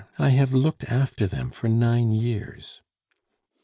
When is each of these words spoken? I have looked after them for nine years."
I 0.17 0.29
have 0.29 0.51
looked 0.55 0.85
after 0.85 1.27
them 1.27 1.51
for 1.51 1.69
nine 1.69 2.11
years." 2.11 2.81